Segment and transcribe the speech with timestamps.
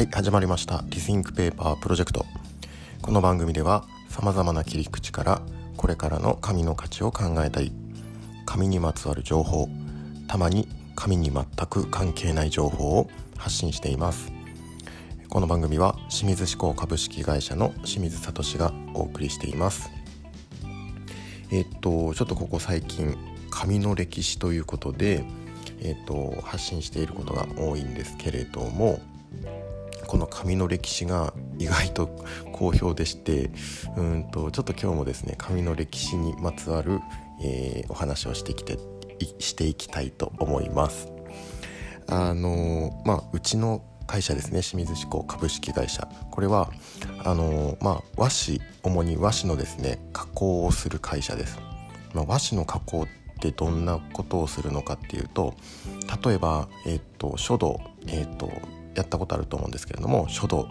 [0.00, 0.82] はい始まりました。
[0.88, 2.24] リスインクペーパープロジェクト
[3.02, 5.42] この番組ではさまざまな切り口から
[5.76, 7.70] これからの紙の価値を考えたり
[8.46, 9.68] 紙にまつわる情報
[10.26, 10.66] たまに
[10.96, 14.32] 紙に全く関係ない情報を発信しています。
[15.28, 19.90] この番組は清水志向株式会社の清水聡がお送りしています。
[21.50, 23.18] えっとちょっとここ最近
[23.50, 25.26] 紙の歴史ということで
[25.82, 28.98] えっと発信していることが多いんですけれども
[30.10, 32.08] この紙の歴史が意外と
[32.50, 33.52] 好評でして
[33.96, 36.98] うんとちょっと今日もですね紙の歴史にまつわる、
[37.40, 38.76] えー、お話をしてきて
[39.38, 41.12] していきたいと思います。
[42.08, 46.72] あのまあうちの会社ですね清水志向株式会社これは
[47.24, 51.60] あのまあ和紙主に和紙のですね加工をする会社です、
[52.14, 53.06] まあ、和紙の加工っ
[53.38, 55.54] てどんなことをするのかっていうと
[56.24, 58.50] 例えばえ、ー、と書道えっ、ー、と
[58.94, 60.68] やったことあると思うんですけれども書道、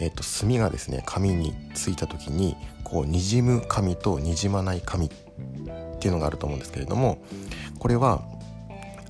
[0.00, 5.08] えーと、墨がですね紙についた時にこうにじむ紙とにじまない紙っ
[5.98, 7.18] ていうのがあると思うんですけれども
[7.78, 8.22] これは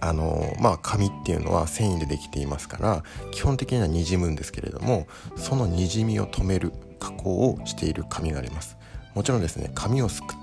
[0.00, 3.02] あのまあ紙っていうのは繊維でできていますから
[3.32, 8.76] 基本的にはにじむんですけれどもそのにじみを止める加工をしている紙があります。
[9.14, 10.34] もちろんですね紙をすく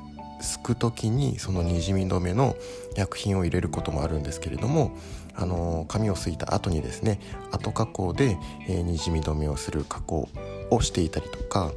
[0.41, 2.55] すく時にそのにじみ止めの
[2.95, 4.95] 薬品を入れることもあるんですけれども
[5.35, 7.19] あの紙をすいた後にですね
[7.51, 10.29] 後加工で、えー、にじみ止めをする加工
[10.71, 11.71] をしていたりとか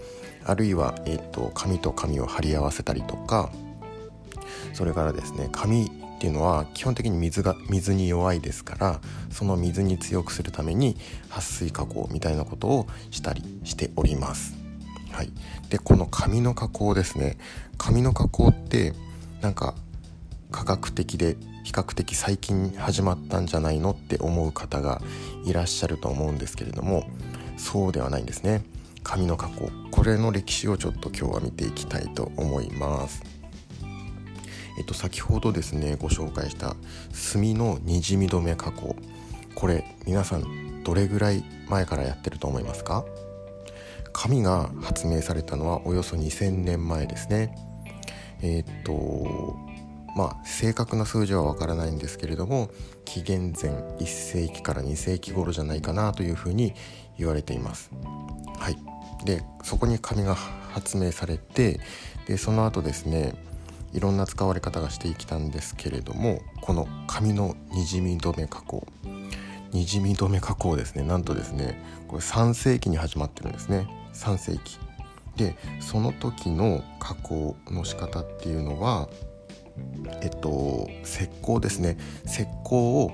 [0.44, 3.50] あるいは、えーと、紙と紙を貼り合わせたりとか
[4.72, 9.00] それからですね紙っていうのは基本的に水が水に弱いですから
[9.31, 10.97] その水に強くするために
[11.31, 14.59] 撥水加工みたいなことをしたりしております。
[15.12, 15.33] はい、
[15.69, 17.36] でこの紙の加工ですね。
[17.78, 18.94] 紙の加工って
[19.41, 19.75] なんか
[20.50, 25.00] 科学的で比較的最近始まったんじゃないのって思う方が
[25.44, 27.05] いらっしゃると思うんですけれども
[27.56, 28.62] そうではないんですね。
[29.03, 29.70] 紙の加工。
[29.91, 33.22] これの歴史をちょっと今日は見ていきたいと思います。
[34.78, 36.76] えっと先ほどですねご紹介した
[37.12, 38.97] 墨のにじみ止め加工。
[39.54, 43.04] これ皆さんどれぐらい前からやってると思いますか？
[44.12, 47.54] 紙が発明されたのはおよそ2000年前ですね。
[48.43, 49.56] えー、っと
[50.16, 52.70] まあ正確な数字はわからないんですけれども
[53.04, 56.75] 紀元前1世紀から2世紀頃じゃないかなというふうに
[57.19, 57.91] 言われています。
[58.59, 58.76] はい、
[59.25, 61.81] でそこに紙が発明されて
[62.26, 63.34] でその後ですね
[63.93, 68.87] いろんな使われ方がしてきたんですけれどもこの紙のにじみ止め加工。
[69.72, 71.03] にじみ止め加工ですね。
[71.03, 73.86] なんとですねこれ3世紀に始まってるんですね。
[74.14, 74.78] 3世紀。
[75.36, 79.08] でその時の加工の仕方っていうのは
[80.22, 81.97] えっと石膏ですね。
[82.26, 83.12] 石膏を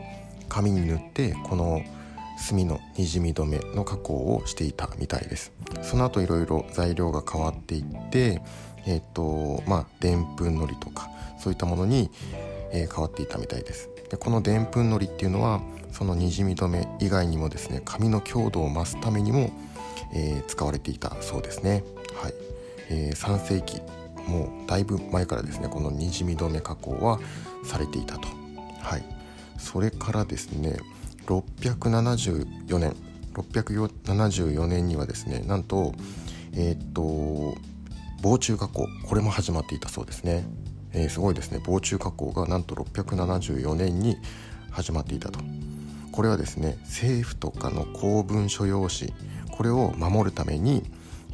[0.49, 1.83] 紙に塗ってこの
[2.39, 5.53] 墨のにじみ止めの加工をしていたみたいです。
[5.83, 8.43] その後いろいろ材料が変わっていって
[8.87, 12.11] えっとまあでんぷんのりとかそういったものに、
[12.73, 13.91] えー、変わっていたみたいです。
[14.11, 15.61] でこのでんぷんのりっていうのは
[15.93, 19.50] そのにじみ止め以外にもですね紙の強度を増すためにも、
[20.15, 21.84] えー、使われていたそうですね。
[22.15, 22.34] はい、
[22.91, 23.81] えー、3世紀
[24.28, 27.19] もうだいぶ前からですねこのにじみ止め加工は
[27.65, 28.28] されていたと。
[28.81, 29.05] はい。
[29.59, 30.77] それからですね
[31.27, 32.94] 674年
[33.33, 35.94] 674年にはですねなんと
[36.53, 37.59] えー、っと
[38.23, 40.44] 防虫加工これも始まっていたそうですね、
[40.97, 41.61] えー、すごいですね。
[41.65, 44.17] 防虫加工がなんと674年に
[44.71, 45.39] 始まっていたと。
[46.11, 49.12] これはですね政府とかの公文書用紙
[49.51, 50.83] これを守るために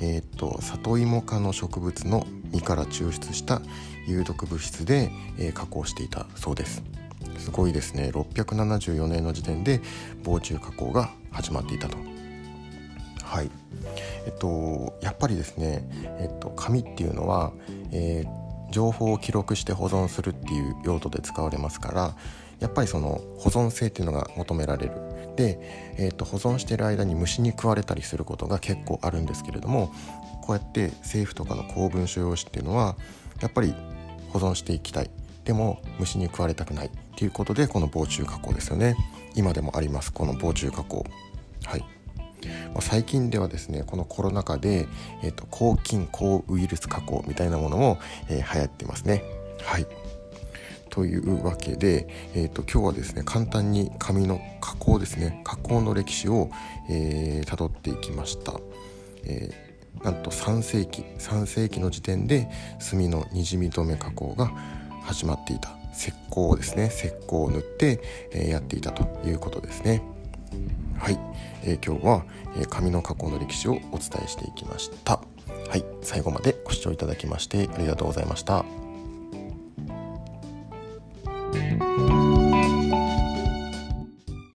[0.00, 3.62] えーと、里芋科の植物の実から抽出した
[4.08, 6.82] 有毒物質で、えー、加工していたそうです。
[7.38, 8.10] すごいですね。
[8.12, 9.80] 674年の時点で
[10.24, 11.96] 防虫加工が始まっていたと。
[13.22, 13.50] はい。
[14.26, 17.52] えっとやっぱりですね、えっと、紙っていうのは、
[17.92, 18.41] えー、
[18.72, 22.16] 情報を記録して保存するっていう用途で使われますから
[22.58, 24.92] やっぱりその保存性っていうのが求められる。
[25.36, 25.58] で、
[25.98, 29.90] えー、と保存してる間に虫に食われたりすることが結構あるんですけれども
[30.42, 32.96] こうやって政府とかの公文書用紙っていうのは
[33.40, 33.74] やっぱり
[34.32, 35.10] 保存していきたい。
[35.44, 36.86] でも虫に食われたくない。
[36.86, 38.96] っていうことでこの防虫加工ですよね。
[39.34, 41.04] 今でもありますこの防虫加工。
[41.64, 41.84] はい。
[42.74, 44.86] ま最近ではですねこのコロナ禍で、
[45.22, 47.98] えーと、抗菌抗ウイルス加工みたいなものも、
[48.28, 49.22] えー、流行ってますね。
[49.62, 49.86] はい。
[50.90, 56.52] というわけで、えーと、今日はですね簡単に紙の加工ですね加工の歴史をた
[56.90, 58.60] ど、えー、っていきました、
[59.24, 64.52] えー、なんと3世紀3世紀の時点で墨のにじみ止め加工が
[65.02, 65.82] 始まっていた。
[65.94, 68.00] 石膏ですね石膏を塗って、
[68.32, 70.02] えー、やっていたということですね。
[70.98, 71.18] はい、
[71.64, 72.24] えー、今日は、
[72.56, 75.20] え紙の加工の歴史をお伝えしていきました。
[75.68, 75.84] はい。
[76.02, 78.64] 最後までご視聴いただきましてありがとうございました。